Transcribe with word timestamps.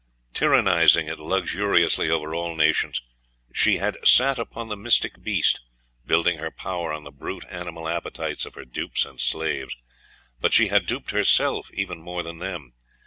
Tyrannising 0.33 1.05
it 1.07 1.19
luxuriously 1.19 2.09
over 2.09 2.33
all 2.33 2.55
nations, 2.55 3.03
she 3.53 3.77
had 3.77 3.99
sat 4.03 4.39
upon 4.39 4.67
the 4.67 4.75
mystic 4.75 5.21
beast 5.21 5.61
building 6.07 6.39
her 6.39 6.49
power 6.49 6.91
on 6.91 7.03
the 7.03 7.11
brute 7.11 7.45
animal 7.49 7.87
appetites 7.87 8.43
of 8.47 8.55
her 8.55 8.65
dupes 8.65 9.05
and 9.05 9.21
slaves: 9.21 9.75
but 10.39 10.53
she 10.53 10.69
had 10.69 10.87
duped 10.87 11.11
herself 11.11 11.69
even 11.71 12.01
more 12.01 12.23
than 12.23 12.39
them. 12.39 12.73